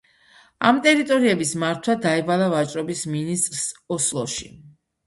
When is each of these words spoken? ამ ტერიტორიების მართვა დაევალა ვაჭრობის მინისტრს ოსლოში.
ამ 0.69 0.79
ტერიტორიების 0.87 1.53
მართვა 1.65 1.97
დაევალა 2.07 2.49
ვაჭრობის 2.57 3.07
მინისტრს 3.19 3.71
ოსლოში. 3.99 4.53